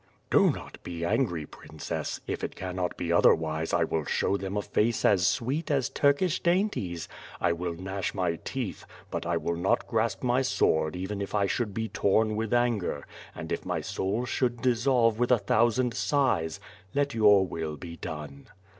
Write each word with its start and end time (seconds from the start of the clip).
"Do 0.31 0.49
not 0.49 0.81
be 0.81 1.05
angry, 1.05 1.45
princess; 1.45 2.21
if 2.25 2.43
it 2.43 2.55
cannot 2.55 2.97
be 2.97 3.11
otherwise, 3.13 3.71
I 3.71 3.83
will 3.83 4.03
show 4.03 4.35
them 4.35 4.57
a 4.57 4.63
face 4.63 5.05
as 5.05 5.27
sweet 5.27 5.69
as 5.69 5.89
Turkish 5.89 6.39
dainties. 6.39 7.07
I 7.39 7.53
will 7.53 7.75
gnash 7.75 8.15
my 8.15 8.37
teeth, 8.37 8.83
but 9.11 9.27
I 9.27 9.37
will 9.37 9.55
not 9.55 9.85
grasp 9.87 10.23
my 10.23 10.41
sword 10.41 10.95
even 10.95 11.21
if 11.21 11.35
I 11.35 11.45
should 11.45 11.71
be 11.75 11.87
torn 11.87 12.35
with 12.35 12.51
anger, 12.51 13.05
and 13.35 13.51
if 13.51 13.63
my 13.63 13.81
soul 13.81 14.25
should 14.25 14.63
dissolve 14.63 15.19
with 15.19 15.31
a 15.31 15.37
thousand 15.37 15.93
sighs, 15.93 16.59
let 16.95 17.13
your 17.13 17.45
will 17.45 17.77
be 17.77 17.95
done." 17.97 18.47